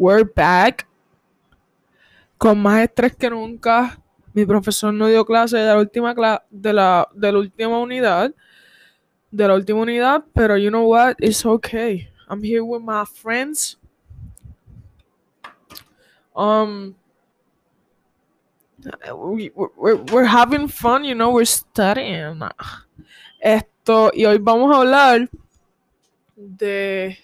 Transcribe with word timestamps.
We're 0.00 0.24
back. 0.24 0.88
Con 2.38 2.62
más 2.62 2.80
estrés 2.84 3.14
que 3.14 3.28
nunca. 3.28 4.00
Mi 4.32 4.46
profesor 4.46 4.94
no 4.94 5.08
dio 5.08 5.26
clase 5.26 5.58
de 5.58 5.66
la 5.66 5.76
última 5.76 6.14
de 6.48 6.72
la, 6.72 7.06
de 7.12 7.32
la 7.32 7.38
última 7.38 7.78
unidad. 7.78 8.34
De 9.30 9.46
la 9.46 9.54
última 9.54 9.82
unidad. 9.82 10.24
Pero 10.32 10.56
you 10.56 10.70
know 10.70 10.84
what? 10.84 11.16
It's 11.18 11.44
okay. 11.44 12.08
I'm 12.30 12.42
here 12.42 12.64
with 12.64 12.80
my 12.80 13.04
friends. 13.04 13.76
Um 16.34 16.94
we, 19.14 19.50
we're, 19.54 19.96
we're 19.96 20.24
having 20.24 20.66
fun, 20.66 21.04
you 21.04 21.14
know, 21.14 21.30
we're 21.30 21.44
studying. 21.44 22.40
Esto, 23.38 24.10
y 24.14 24.24
hoy 24.24 24.38
vamos 24.38 24.74
a 24.74 24.78
hablar 24.78 25.28
de 26.34 27.18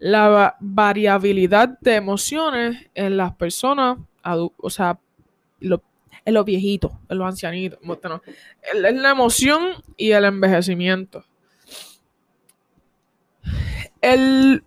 la 0.00 0.56
variabilidad 0.60 1.78
de 1.80 1.94
emociones 1.94 2.88
en 2.94 3.18
las 3.18 3.34
personas, 3.34 3.98
o 4.24 4.70
sea, 4.70 4.98
en 5.60 6.34
los 6.34 6.44
viejitos, 6.44 6.90
en 7.08 7.18
los 7.18 7.26
ancianitos, 7.26 7.78
la 8.74 9.10
emoción 9.10 9.74
y 9.98 10.10
el 10.12 10.24
envejecimiento. 10.24 11.22
El 14.00 14.64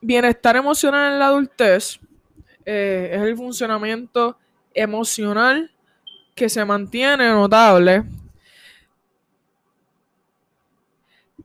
bienestar 0.00 0.56
emocional 0.56 1.12
en 1.12 1.18
la 1.20 1.26
adultez 1.26 2.00
eh, 2.64 3.10
es 3.12 3.22
el 3.22 3.36
funcionamiento 3.36 4.36
emocional 4.74 5.70
que 6.34 6.48
se 6.48 6.64
mantiene 6.64 7.28
notable 7.28 8.04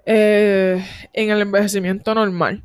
Eh, 0.06 0.84
en 1.14 1.30
el 1.30 1.42
envejecimiento 1.42 2.14
normal. 2.16 2.64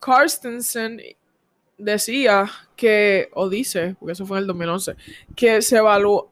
Carstensen 0.00 1.00
decía 1.78 2.50
que, 2.76 3.28
o 3.34 3.48
dice, 3.48 3.96
porque 3.98 4.12
eso 4.12 4.26
fue 4.26 4.38
en 4.38 4.42
el 4.42 4.46
2011, 4.46 4.96
que 5.34 5.62
se, 5.62 5.80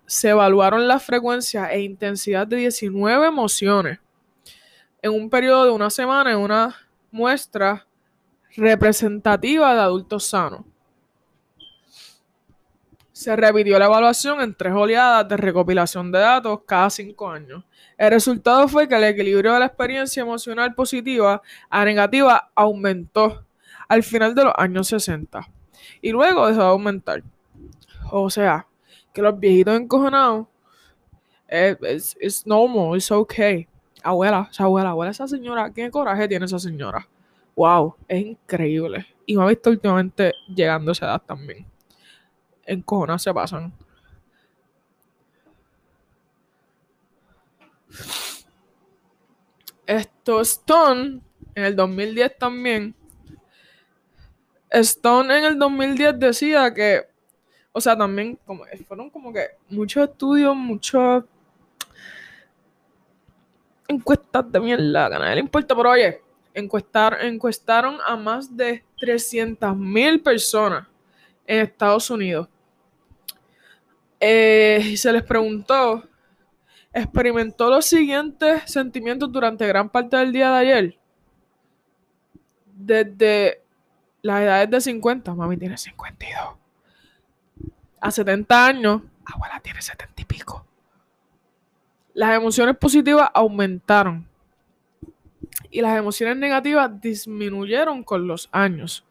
se 0.07 0.29
evaluaron 0.29 0.87
la 0.87 0.99
frecuencia 1.01 1.73
e 1.73 1.81
intensidad 1.81 2.47
de 2.47 2.57
19 2.57 3.27
emociones 3.27 3.99
en 5.03 5.13
un 5.13 5.29
periodo 5.29 5.67
de 5.67 5.71
una 5.71 5.91
semana 5.91 6.33
en 6.33 6.39
una 6.39 6.75
muestra 7.11 7.87
representativa 8.57 9.75
de 9.75 9.81
adultos 9.81 10.25
sanos. 10.25 10.63
Se 13.25 13.35
repitió 13.37 13.79
la 13.79 13.87
evaluación 13.87 14.43
en 14.43 14.55
tres 14.55 14.75
oleadas 14.75 15.27
de 15.27 15.39
recopilación 15.39 16.13
de 16.13 16.19
datos 16.19 16.61
cada 16.67 16.91
cinco 16.91 17.31
años. 17.31 17.65
El 17.97 18.11
resultado 18.11 18.69
fue 18.69 18.87
que 18.87 18.97
el 18.97 19.05
equilibrio 19.05 19.55
de 19.55 19.61
la 19.61 19.65
experiencia 19.65 20.21
emocional 20.21 20.75
positiva 20.75 21.41
a 21.71 21.85
negativa 21.87 22.51
aumentó 22.55 23.47
al 23.89 24.03
final 24.03 24.35
de 24.35 24.45
los 24.45 24.53
años 24.59 24.89
60 24.89 25.41
y 26.03 26.11
luego 26.11 26.47
dejó 26.47 26.61
de 26.61 26.67
aumentar. 26.67 27.23
O 28.13 28.29
sea, 28.29 28.67
que 29.15 29.23
los 29.23 29.41
viejitos 29.41 29.81
encojonados 29.81 30.47
es, 31.49 32.19
es 32.21 32.47
normal, 32.47 32.99
es 32.99 33.11
okay. 33.11 33.67
Abuela, 34.03 34.51
esa 34.53 34.65
abuela, 34.65 34.91
abuela, 34.91 35.13
esa 35.13 35.27
señora, 35.27 35.73
¿qué 35.73 35.91
coraje 35.91 36.29
tiene 36.29 36.45
esa 36.45 36.59
señora? 36.59 37.09
Wow, 37.57 37.97
es 38.07 38.23
increíble. 38.23 39.07
Y 39.25 39.35
me 39.35 39.45
ha 39.45 39.47
visto 39.47 39.71
últimamente 39.71 40.35
llegando 40.55 40.91
a 40.91 40.93
esa 40.93 41.07
edad 41.07 41.23
también 41.25 41.74
en 42.67 42.83
cojones 42.83 43.23
se 43.23 43.33
pasan. 43.33 43.73
Esto, 49.87 50.41
Stone, 50.41 51.21
en 51.55 51.65
el 51.65 51.77
2010 51.77 52.39
también. 52.39 52.95
Stone 54.71 55.39
en 55.39 55.45
el 55.45 55.59
2010 55.59 56.19
decía 56.19 56.73
que, 56.73 57.03
o 57.73 57.81
sea, 57.81 57.97
también 57.97 58.39
como, 58.45 58.65
fueron 58.87 59.11
como 59.11 59.33
que 59.33 59.51
muchos 59.69 60.09
estudios, 60.09 60.57
muchas 60.57 61.25
encuestas 63.87 64.51
de 64.51 64.61
mierda, 64.61 65.09
que 65.11 65.17
a 65.17 65.35
le 65.35 65.41
importa, 65.41 65.77
pero 65.77 65.91
oye, 65.91 66.23
encuestar, 66.55 67.19
encuestaron 67.23 67.99
a 68.05 68.17
más 68.17 68.57
de 68.57 68.83
300.000 68.99 70.23
personas 70.23 70.87
en 71.47 71.61
Estados 71.61 72.11
Unidos 72.11 72.49
eh, 74.21 74.95
se 74.97 75.13
les 75.13 75.23
preguntó, 75.23 76.05
¿experimentó 76.93 77.71
los 77.71 77.87
siguientes 77.87 78.63
sentimientos 78.71 79.31
durante 79.31 79.67
gran 79.67 79.89
parte 79.89 80.17
del 80.17 80.33
día 80.33 80.51
de 80.51 80.59
ayer? 80.59 80.99
Desde 82.75 83.63
las 84.23 84.41
edades 84.41 84.71
de 84.71 84.81
50, 84.81 85.35
mami 85.35 85.57
tiene 85.57 85.77
52. 85.77 86.57
A 88.01 88.11
70 88.11 88.67
años, 88.67 89.03
abuela 89.25 89.61
tiene 89.61 89.83
70 89.83 90.23
y 90.23 90.25
pico. 90.25 90.67
Las 92.15 92.37
emociones 92.37 92.77
positivas 92.77 93.31
aumentaron 93.35 94.29
y 95.71 95.81
las 95.81 95.99
emociones 95.99 96.37
negativas 96.37 97.01
disminuyeron 97.01 98.05
con 98.05 98.27
los 98.27 98.49
años. 98.53 99.05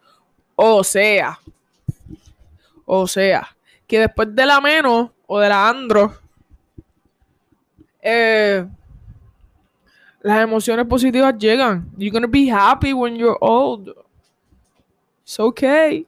O 0.56 0.84
sea, 0.84 1.40
o 2.86 3.08
sea, 3.08 3.56
que 3.88 4.00
después 4.00 4.34
de 4.36 4.46
la 4.46 4.62
menos 4.62 5.12
o 5.28 5.40
de 5.40 5.50
la 5.50 5.70
andro, 5.70 6.18
eh, 8.02 8.68
las 10.22 10.42
emociones 10.42 10.86
positivas 10.86 11.38
llegan. 11.38 11.92
You're 11.98 12.12
gonna 12.12 12.28
be 12.28 12.50
happy 12.50 12.94
when 12.94 13.16
you're 13.16 13.38
old. 13.42 13.94
It's 15.24 15.40
okay. 15.40 16.06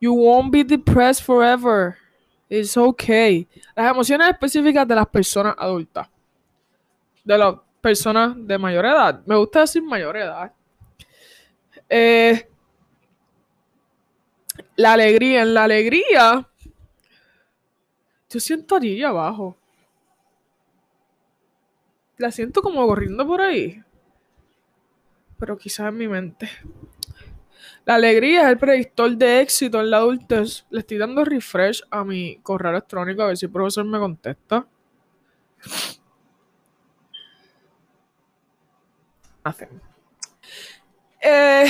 You 0.00 0.14
won't 0.14 0.50
be 0.50 0.64
depressed 0.64 1.22
forever. 1.22 1.96
It's 2.48 2.76
okay. 2.76 3.46
Las 3.76 3.92
emociones 3.92 4.28
específicas 4.30 4.86
de 4.86 4.94
las 4.94 5.06
personas 5.06 5.54
adultas. 5.56 6.08
De 7.24 7.38
las 7.38 7.54
personas 7.80 8.34
de 8.36 8.58
mayor 8.58 8.86
edad. 8.86 9.22
Me 9.24 9.36
gusta 9.36 9.60
decir 9.60 9.82
mayor 9.82 10.16
edad. 10.16 10.52
Eh, 11.88 12.49
la 14.80 14.94
alegría, 14.94 15.42
en 15.42 15.52
la 15.52 15.64
alegría, 15.64 16.48
yo 18.30 18.40
siento 18.40 18.76
allí 18.76 19.02
abajo. 19.02 19.58
La 22.16 22.30
siento 22.30 22.62
como 22.62 22.86
corriendo 22.86 23.26
por 23.26 23.42
ahí. 23.42 23.82
Pero 25.38 25.58
quizás 25.58 25.88
en 25.88 25.96
mi 25.98 26.08
mente. 26.08 26.48
La 27.84 27.96
alegría 27.96 28.42
es 28.42 28.48
el 28.48 28.58
predictor 28.58 29.16
de 29.16 29.40
éxito 29.40 29.80
en 29.80 29.90
la 29.90 29.98
adultez. 29.98 30.64
Le 30.70 30.80
estoy 30.80 30.96
dando 30.96 31.24
refresh 31.24 31.82
a 31.90 32.04
mi 32.04 32.38
correo 32.42 32.70
electrónico 32.70 33.22
a 33.22 33.26
ver 33.26 33.36
si 33.36 33.46
el 33.46 33.52
profesor 33.52 33.84
me 33.84 33.98
contesta. 33.98 34.66
Hacen. 39.44 39.82
Eh, 41.22 41.66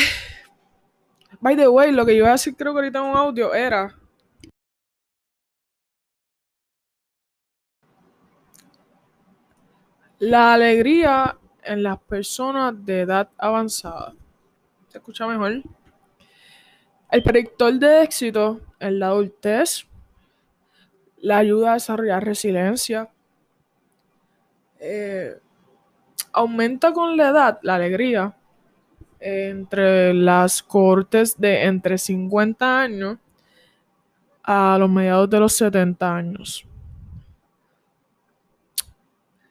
By 1.40 1.56
the 1.56 1.68
way, 1.68 1.90
lo 1.92 2.04
que 2.04 2.12
yo 2.12 2.18
iba 2.18 2.28
a 2.28 2.32
decir 2.32 2.54
creo 2.54 2.72
que 2.72 2.80
ahorita 2.80 2.98
en 2.98 3.04
un 3.06 3.16
audio 3.16 3.54
era... 3.54 3.96
La 10.18 10.52
alegría 10.52 11.38
en 11.62 11.82
las 11.82 11.98
personas 11.98 12.74
de 12.84 13.00
edad 13.00 13.30
avanzada. 13.38 14.14
¿Se 14.88 14.98
escucha 14.98 15.26
mejor? 15.26 15.62
El 17.10 17.22
predictor 17.22 17.72
de 17.72 18.02
éxito 18.02 18.60
en 18.78 18.98
la 18.98 19.06
adultez 19.06 19.86
la 21.16 21.38
ayuda 21.38 21.70
a 21.70 21.74
desarrollar 21.74 22.22
resiliencia. 22.22 23.08
Eh, 24.78 25.40
aumenta 26.32 26.92
con 26.92 27.16
la 27.16 27.30
edad 27.30 27.58
la 27.62 27.76
alegría 27.76 28.36
entre 29.20 30.14
las 30.14 30.62
cortes 30.62 31.38
de 31.38 31.64
entre 31.64 31.98
50 31.98 32.82
años 32.82 33.18
a 34.42 34.76
los 34.78 34.90
mediados 34.90 35.28
de 35.28 35.40
los 35.40 35.52
70 35.52 36.16
años. 36.16 36.66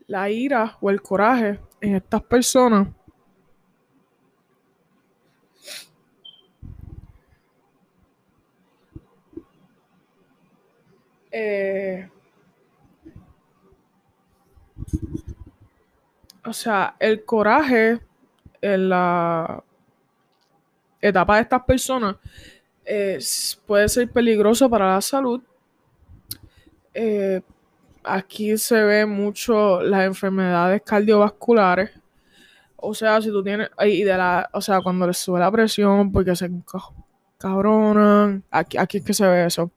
La 0.07 0.29
ira 0.29 0.77
o 0.81 0.89
el 0.89 1.01
coraje 1.01 1.59
en 1.81 1.95
estas 1.95 2.23
personas 2.23 2.87
eh, 11.31 12.09
o 16.45 16.53
sea, 16.53 16.95
el 16.99 17.23
coraje 17.23 17.99
en 18.61 18.89
la 18.89 19.63
etapa 21.01 21.35
de 21.35 21.41
estas 21.41 21.63
personas 21.63 22.15
puede 23.65 23.89
ser 23.89 24.09
peligroso 24.09 24.69
para 24.69 24.93
la 24.93 25.01
salud. 25.01 25.41
Eh, 26.93 27.41
aquí 28.03 28.57
se 28.57 28.81
ve 28.83 29.05
mucho 29.05 29.81
las 29.81 30.05
enfermedades 30.05 30.81
cardiovasculares, 30.83 31.91
O 32.77 32.93
sea, 32.93 33.21
si 33.21 33.29
tú 33.29 33.43
tienes. 33.43 33.69
Y 33.85 34.03
de 34.03 34.17
la. 34.17 34.49
O 34.53 34.61
sea, 34.61 34.81
cuando 34.81 35.05
les 35.07 35.17
sube 35.17 35.39
la 35.39 35.51
presión 35.51 36.11
porque 36.11 36.35
se 36.35 36.49
cabronan. 37.37 38.43
Aquí, 38.51 38.77
aquí 38.77 38.97
es 38.99 39.03
que 39.03 39.13
se 39.13 39.27
ve 39.27 39.45
eso. 39.45 39.71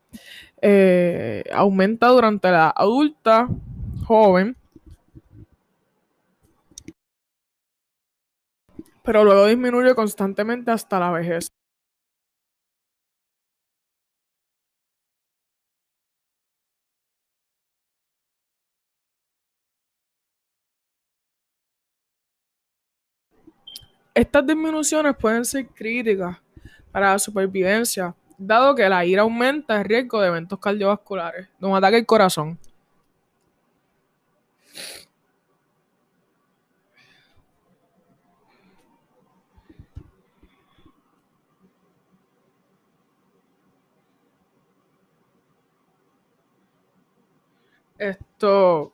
Eh, 0.61 1.45
aumenta 1.53 2.09
durante 2.09 2.51
la 2.51 2.71
adulta, 2.71 3.49
joven. 4.07 4.57
Pero 9.05 9.23
luego 9.25 9.47
disminuye 9.47 9.95
constantemente 9.95 10.71
hasta 10.73 10.99
la 10.99 11.11
vejez. 11.13 11.49
Estas 24.15 24.47
disminuciones 24.47 25.15
pueden 25.17 25.45
ser 25.45 25.67
críticas 25.69 26.39
para 26.91 27.13
la 27.13 27.19
supervivencia, 27.19 28.15
dado 28.39 28.75
que 28.75 28.89
la 28.89 29.05
ira 29.05 29.23
aumenta 29.23 29.79
el 29.79 29.85
riesgo 29.85 30.21
de 30.21 30.29
eventos 30.29 30.59
cardiovasculares, 30.59 31.49
de 31.59 31.67
un 31.67 31.77
ataque 31.77 31.97
al 31.97 32.07
corazón. 32.07 32.59
Esto, 48.03 48.93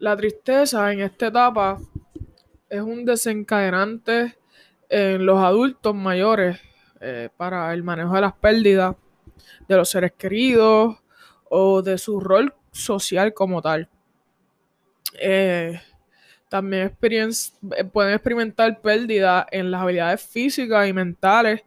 la 0.00 0.14
tristeza 0.18 0.92
en 0.92 1.00
esta 1.00 1.28
etapa 1.28 1.80
es 2.68 2.82
un 2.82 3.06
desencadenante 3.06 4.36
en 4.90 5.24
los 5.24 5.38
adultos 5.38 5.94
mayores 5.94 6.60
eh, 7.00 7.30
para 7.34 7.72
el 7.72 7.82
manejo 7.82 8.14
de 8.16 8.20
las 8.20 8.34
pérdidas 8.34 8.96
de 9.66 9.76
los 9.76 9.88
seres 9.88 10.12
queridos 10.12 10.98
o 11.48 11.80
de 11.80 11.96
su 11.96 12.20
rol 12.20 12.52
social 12.70 13.32
como 13.32 13.62
tal. 13.62 13.88
Eh, 15.18 15.80
también 16.50 16.94
eh, 17.00 17.84
pueden 17.90 18.12
experimentar 18.12 18.78
pérdidas 18.82 19.46
en 19.52 19.70
las 19.70 19.80
habilidades 19.80 20.20
físicas 20.22 20.86
y 20.86 20.92
mentales. 20.92 21.62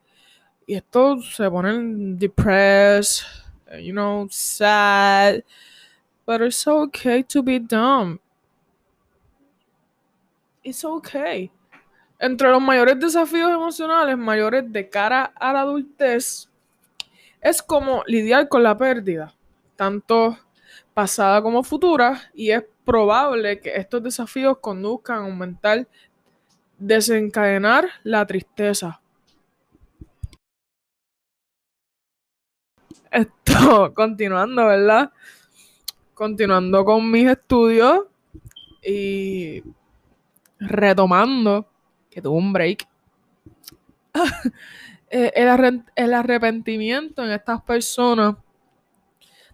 Y 0.67 0.75
esto 0.75 1.19
se 1.23 1.49
ponen 1.49 2.19
depressed, 2.19 3.25
you 3.79 3.93
know, 3.93 4.27
sad. 4.29 5.43
But 6.25 6.41
it's 6.41 6.67
okay 6.67 7.23
to 7.23 7.41
be 7.41 7.59
dumb. 7.59 8.19
It's 10.63 10.85
okay. 10.85 11.51
Entre 12.19 12.49
los 12.49 12.61
mayores 12.61 12.99
desafíos 12.99 13.51
emocionales 13.51 14.15
mayores 14.15 14.71
de 14.71 14.87
cara 14.87 15.33
a 15.35 15.51
la 15.51 15.61
adultez 15.61 16.47
es 17.41 17.61
como 17.63 18.03
lidiar 18.05 18.47
con 18.47 18.61
la 18.61 18.77
pérdida, 18.77 19.33
tanto 19.75 20.37
pasada 20.93 21.41
como 21.41 21.63
futura, 21.63 22.21
y 22.35 22.51
es 22.51 22.63
probable 22.85 23.59
que 23.59 23.75
estos 23.75 24.03
desafíos 24.03 24.59
conduzcan 24.59 25.17
a 25.17 25.25
aumentar, 25.25 25.87
desencadenar 26.77 27.89
la 28.03 28.25
tristeza. 28.27 29.00
Esto, 33.11 33.93
continuando, 33.93 34.65
¿verdad? 34.65 35.11
Continuando 36.13 36.85
con 36.85 37.11
mis 37.11 37.29
estudios 37.29 38.05
y 38.81 39.63
retomando 40.59 41.67
que 42.09 42.21
tuvo 42.21 42.37
un 42.37 42.53
break. 42.53 42.87
Eh, 45.13 45.33
el, 45.97 46.13
arrepentimiento 46.13 47.21
en 47.21 47.31
estas 47.31 47.61
personas 47.63 48.37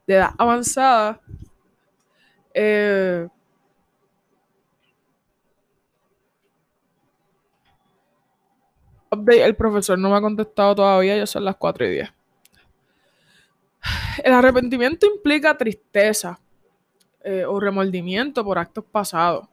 de 0.06 0.14
edad 0.14 0.30
avanzada 0.38 1.20
eh, 2.54 3.28
el 9.10 9.56
profesor 9.56 9.98
no 9.98 10.12
me 10.12 10.18
ha 10.18 10.22
contestado 10.22 10.76
todavía, 10.76 11.18
ya 11.18 11.26
son 11.26 11.44
las 11.44 11.56
4 11.56 11.88
y 11.88 11.90
10. 11.90 12.17
El 14.24 14.34
arrepentimiento 14.34 15.06
implica 15.06 15.58
tristeza 15.58 16.40
eh, 17.24 17.46
o 17.46 17.60
remordimiento 17.60 18.44
por 18.44 18.58
actos 18.58 18.84
pasados. 18.86 19.48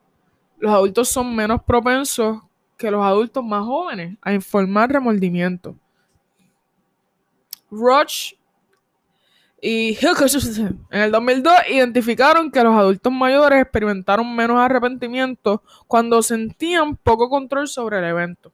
Los 0.58 0.72
adultos 0.72 1.08
son 1.08 1.34
menos 1.34 1.62
propensos 1.62 2.38
que 2.76 2.90
los 2.90 3.04
adultos 3.04 3.44
más 3.44 3.64
jóvenes 3.64 4.16
a 4.22 4.32
informar 4.32 4.90
remordimiento. 4.90 5.76
Roche 7.70 8.38
y 9.66 9.96
en 10.04 11.00
el 11.00 11.10
2002 11.10 11.54
identificaron 11.70 12.50
que 12.50 12.62
los 12.62 12.74
adultos 12.74 13.10
mayores 13.10 13.62
experimentaron 13.62 14.36
menos 14.36 14.58
arrepentimiento 14.58 15.62
cuando 15.86 16.22
sentían 16.22 16.96
poco 16.96 17.30
control 17.30 17.66
sobre 17.66 17.98
el 17.98 18.04
evento. 18.04 18.52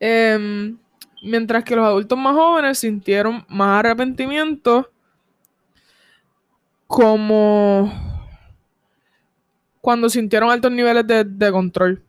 Em, 0.00 0.78
mientras 1.22 1.64
que 1.64 1.76
los 1.76 1.84
adultos 1.84 2.18
más 2.18 2.34
jóvenes 2.34 2.78
sintieron 2.78 3.44
más 3.48 3.80
arrepentimiento 3.80 4.90
como 6.86 7.92
cuando 9.84 10.08
sintieron 10.08 10.50
altos 10.50 10.72
niveles 10.72 11.06
de, 11.06 11.52
control. 11.52 12.02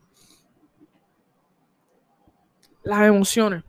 Las 2.84 3.02
emociones. 3.06 3.65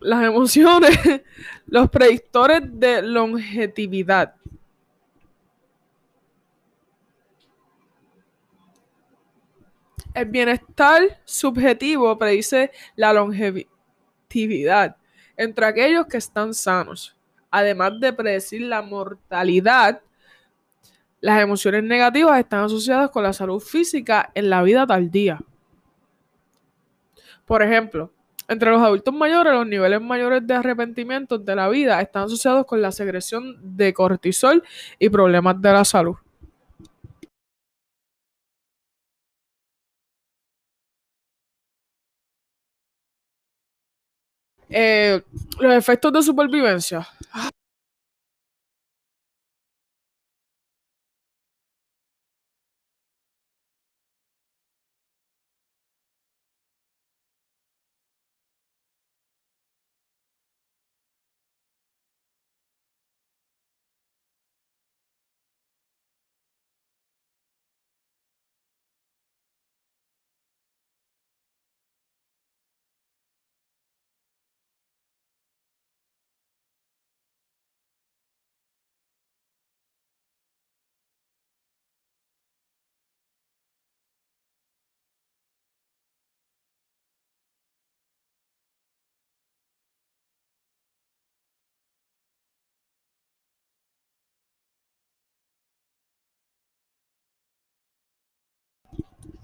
Las 0.00 0.24
emociones, 0.24 0.98
los 1.66 1.90
predictores 1.90 2.62
de 2.64 3.02
longevidad. 3.02 4.34
El 10.14 10.24
bienestar 10.26 11.20
subjetivo 11.24 12.18
predice 12.18 12.72
la 12.96 13.12
longevidad 13.12 14.96
entre 15.36 15.66
aquellos 15.66 16.06
que 16.06 16.16
están 16.16 16.52
sanos. 16.52 17.16
Además 17.50 18.00
de 18.00 18.12
predecir 18.12 18.62
la 18.62 18.82
mortalidad, 18.82 20.02
las 21.20 21.40
emociones 21.40 21.82
negativas 21.84 22.38
están 22.38 22.64
asociadas 22.64 23.10
con 23.10 23.22
la 23.22 23.32
salud 23.32 23.60
física 23.60 24.30
en 24.34 24.50
la 24.50 24.62
vida 24.62 24.86
tardía. 24.86 25.38
Por 27.46 27.62
ejemplo, 27.62 28.12
entre 28.48 28.70
los 28.70 28.82
adultos 28.82 29.14
mayores, 29.14 29.52
los 29.52 29.66
niveles 29.66 30.00
mayores 30.00 30.46
de 30.46 30.54
arrepentimiento 30.54 31.38
de 31.38 31.54
la 31.54 31.68
vida 31.68 32.00
están 32.00 32.24
asociados 32.24 32.66
con 32.66 32.80
la 32.82 32.92
secreción 32.92 33.56
de 33.76 33.92
cortisol 33.92 34.62
y 34.98 35.08
problemas 35.10 35.60
de 35.60 35.72
la 35.72 35.84
salud. 35.84 36.16
Eh, 44.70 45.22
los 45.60 45.74
efectos 45.74 46.12
de 46.12 46.22
supervivencia. 46.22 47.06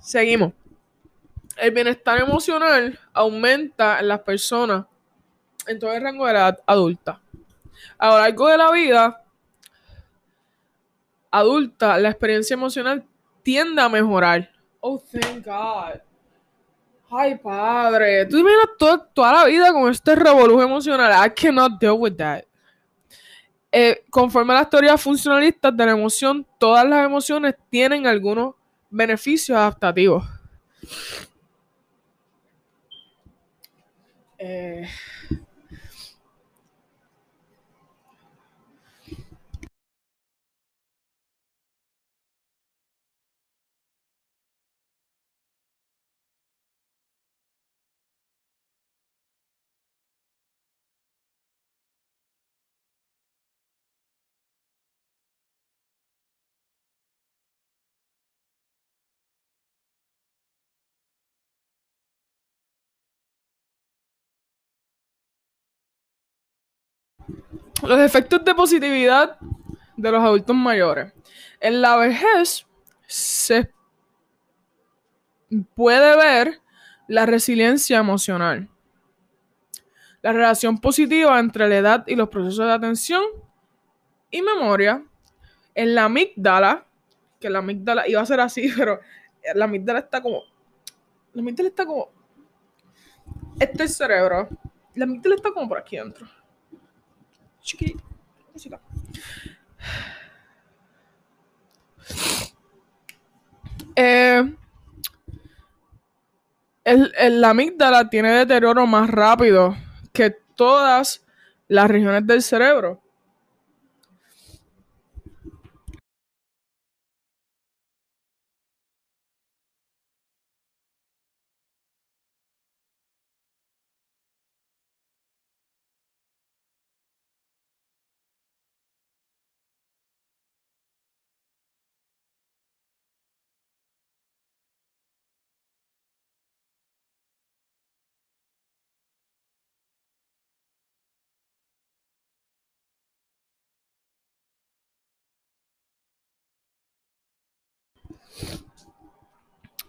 Seguimos. 0.05 0.53
El 1.57 1.71
bienestar 1.71 2.21
emocional 2.21 2.99
aumenta 3.15 4.01
en 4.01 4.09
las 4.09 4.21
personas 4.21 4.85
en 5.67 5.79
todo 5.79 5.95
el 5.95 6.03
rango 6.03 6.27
de 6.27 6.33
edad 6.33 6.59
adulta. 6.67 7.23
A 7.97 8.09
lo 8.09 8.19
largo 8.19 8.49
de 8.49 8.59
la 8.59 8.71
vida 8.71 9.25
adulta, 11.31 11.97
la 11.97 12.11
experiencia 12.11 12.53
emocional 12.53 13.03
tiende 13.43 13.81
a 13.81 13.89
mejorar. 13.89 14.51
Oh, 14.81 14.99
thank 14.99 15.47
God. 15.47 16.03
Ay, 17.11 17.37
padre. 17.37 18.27
Tú 18.27 18.37
imaginas 18.37 18.69
toda, 18.79 18.99
toda 19.07 19.33
la 19.33 19.45
vida 19.47 19.73
con 19.73 19.91
este 19.91 20.15
revolujo 20.17 20.63
emocional. 20.63 21.27
I 21.27 21.31
cannot 21.31 21.81
deal 21.81 21.97
with 21.99 22.17
that. 22.17 22.45
Eh, 23.73 24.05
conforme 24.11 24.53
a 24.53 24.57
las 24.57 24.69
teorías 24.69 25.01
funcionalistas 25.01 25.75
de 25.75 25.87
la 25.87 25.93
emoción, 25.93 26.47
todas 26.59 26.87
las 26.87 27.07
emociones 27.07 27.55
tienen 27.71 28.07
algunos 28.07 28.55
beneficios 28.95 29.59
adaptativos. 29.59 30.25
Eh, 34.39 34.87
Los 67.83 68.01
efectos 68.01 68.45
de 68.45 68.55
positividad 68.55 69.39
de 69.97 70.11
los 70.11 70.23
adultos 70.23 70.57
mayores. 70.57 71.13
En 71.61 71.81
la 71.81 71.97
vejez 71.97 72.67
se 73.07 73.73
puede 75.75 76.17
ver 76.17 76.61
la 77.09 77.27
resiliencia 77.27 77.99
emocional. 77.99 78.69
La 80.23 80.33
relación 80.33 80.79
positiva 80.79 81.39
entre 81.39 81.69
la 81.69 81.77
edad 81.77 82.05
y 82.07 82.15
los 82.17 82.29
procesos 82.29 82.67
de 82.67 82.73
atención 82.73 83.23
y 84.31 84.43
memoria. 84.43 85.05
En 85.75 85.95
la 85.95 86.05
amígdala, 86.05 86.87
que 87.41 87.51
la 87.51 87.59
amígdala 87.59 88.09
iba 88.09 88.21
a 88.21 88.27
ser 88.27 88.41
así, 88.41 88.73
pero 88.77 89.01
la 89.55 89.67
amígdala 89.67 90.01
está 90.01 90.23
como. 90.23 90.43
La 91.33 91.43
amígdala 91.43 91.69
está 91.69 91.85
como. 91.85 92.11
Este 93.59 93.85
es 93.85 93.91
el 93.91 93.97
cerebro. 93.97 94.49
La 94.95 95.05
amígdala 95.05 95.37
está 95.37 95.53
como 95.53 95.69
por 95.69 95.79
aquí 95.79 95.97
adentro. 95.97 96.27
Chiqui. 97.65 97.97
Eh, 103.97 104.55
el, 106.85 107.41
la 107.41 107.51
amígdala 107.51 108.11
tiene 108.11 108.31
deterioro 108.33 108.87
más 108.87 109.09
rápido 109.09 109.77
que 110.13 110.31
todas 110.55 111.25
las 111.69 111.91
regiones 111.91 112.27
del 112.27 112.43
cerebro. 112.43 113.04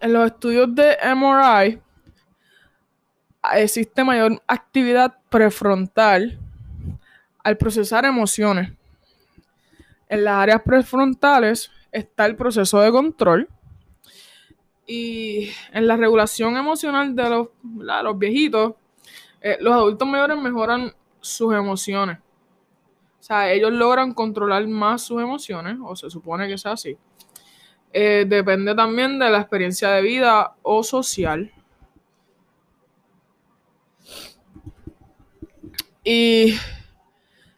En 0.06 0.14
los 0.14 0.28
estudios 0.28 0.76
de 0.76 0.98
MRI 1.16 1.82
existe 3.56 4.04
mayor 4.04 4.40
actividad 4.46 5.18
prefrontal 5.30 6.38
al 7.44 7.58
procesar 7.58 8.06
emociones. 8.06 8.72
En 10.08 10.24
las 10.24 10.36
áreas 10.36 10.62
prefrontales 10.62 11.72
está 11.92 12.28
el 12.28 12.36
proceso 12.36 12.80
de 12.82 12.92
control 12.92 13.50
y 14.86 15.50
en 15.72 15.88
la 15.88 15.98
regulación 15.98 16.56
emocional 16.56 17.16
de 17.16 17.28
los, 17.28 17.48
los 17.74 18.20
viejitos, 18.20 18.76
eh, 19.42 19.58
los 19.60 19.74
adultos 19.74 20.08
mayores 20.08 20.38
mejoran 20.38 20.94
sus 21.20 21.52
emociones. 21.56 22.20
O 23.22 23.24
sea, 23.24 23.52
ellos 23.52 23.72
logran 23.72 24.14
controlar 24.14 24.68
más 24.68 25.02
sus 25.02 25.20
emociones, 25.20 25.78
o 25.84 25.96
se 25.96 26.12
supone 26.12 26.48
que 26.48 26.54
es 26.54 26.66
así. 26.68 26.96
Eh, 27.98 28.26
depende 28.28 28.76
también 28.76 29.18
de 29.18 29.30
la 29.30 29.40
experiencia 29.40 29.90
de 29.92 30.02
vida 30.02 30.54
o 30.64 30.84
social. 30.84 31.50
Y 36.04 36.56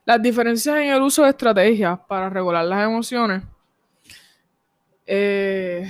las 0.06 0.22
diferencias 0.22 0.76
en 0.78 0.90
el 0.94 1.02
uso 1.02 1.24
de 1.24 1.32
estrategias 1.32 2.00
para 2.08 2.30
regular 2.30 2.64
las 2.66 2.86
emociones. 2.86 3.42
Eh, 5.08 5.90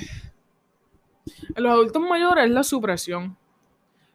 en 1.53 1.63
los 1.63 1.69
adultos 1.73 2.01
mayores 2.03 2.45
es 2.45 2.51
la 2.51 2.63
supresión. 2.63 3.35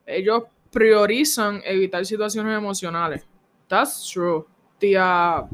Ellos 0.07 0.45
priorizan 0.71 1.61
evitar 1.63 2.07
situaciones 2.07 2.57
emocionales. 2.57 3.23
That's 3.69 4.11
true. 4.11 4.47
Tía. 4.79 5.47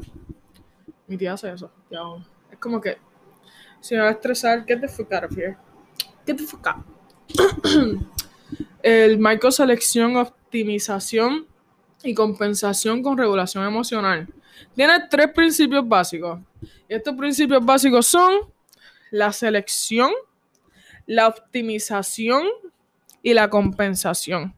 Mi 1.05 1.17
tía 1.17 1.33
hace 1.33 1.51
eso. 1.51 1.69
Es 2.49 2.57
como 2.59 2.79
que 2.79 3.08
si 3.81 3.95
me 3.95 4.01
va 4.01 4.09
a 4.09 4.11
estresar, 4.11 4.65
get 4.65 4.79
the 4.81 4.87
fuck 4.87 5.11
out 5.13 5.23
of 5.25 5.37
here. 5.37 5.57
Get 6.25 6.37
the 6.37 6.43
fuck 6.43 6.67
out. 6.67 6.85
el 8.83 9.19
marco 9.19 9.51
selección, 9.51 10.17
optimización 10.17 11.47
y 12.03 12.13
compensación 12.13 13.03
con 13.03 13.17
regulación 13.17 13.65
emocional. 13.65 14.27
Tiene 14.75 15.07
tres 15.09 15.29
principios 15.33 15.87
básicos. 15.87 16.39
Y 16.87 16.93
estos 16.93 17.15
principios 17.15 17.63
básicos 17.63 18.07
son 18.07 18.33
la 19.11 19.31
selección, 19.31 20.11
la 21.05 21.27
optimización 21.27 22.43
y 23.21 23.33
la 23.33 23.49
compensación. 23.49 24.55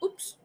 Ups. 0.00 0.38